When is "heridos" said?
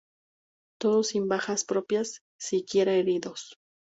2.93-3.59